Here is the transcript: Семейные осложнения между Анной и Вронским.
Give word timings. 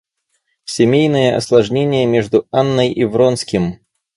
Семейные 0.65 1.35
осложнения 1.35 2.07
между 2.07 2.47
Анной 2.49 2.91
и 2.91 3.03
Вронским. 3.05 3.83